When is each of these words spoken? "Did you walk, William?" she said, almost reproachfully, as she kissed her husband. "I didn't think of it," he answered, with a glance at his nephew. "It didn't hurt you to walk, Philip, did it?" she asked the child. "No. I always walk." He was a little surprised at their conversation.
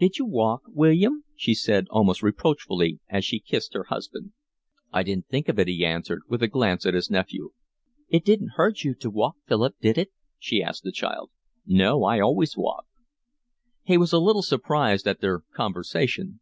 "Did 0.00 0.18
you 0.18 0.26
walk, 0.26 0.62
William?" 0.66 1.22
she 1.36 1.54
said, 1.54 1.86
almost 1.90 2.20
reproachfully, 2.20 2.98
as 3.08 3.24
she 3.24 3.38
kissed 3.38 3.74
her 3.74 3.84
husband. 3.84 4.32
"I 4.92 5.04
didn't 5.04 5.28
think 5.28 5.48
of 5.48 5.56
it," 5.60 5.68
he 5.68 5.86
answered, 5.86 6.22
with 6.28 6.42
a 6.42 6.48
glance 6.48 6.84
at 6.84 6.94
his 6.94 7.08
nephew. 7.08 7.52
"It 8.08 8.24
didn't 8.24 8.56
hurt 8.56 8.82
you 8.82 8.94
to 8.96 9.08
walk, 9.08 9.36
Philip, 9.46 9.76
did 9.80 9.96
it?" 9.96 10.10
she 10.36 10.64
asked 10.64 10.82
the 10.82 10.90
child. 10.90 11.30
"No. 11.64 12.02
I 12.02 12.18
always 12.18 12.56
walk." 12.56 12.86
He 13.84 13.96
was 13.96 14.12
a 14.12 14.18
little 14.18 14.42
surprised 14.42 15.06
at 15.06 15.20
their 15.20 15.44
conversation. 15.54 16.40